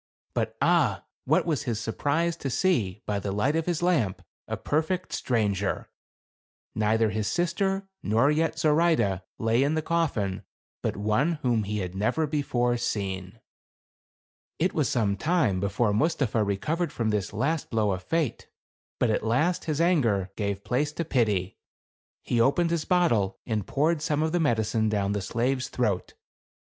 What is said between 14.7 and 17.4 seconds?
was some time before Mustapha recovered from this